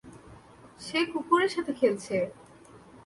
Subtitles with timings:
[0.81, 2.15] সে কুকুরের সাথে খেলছে।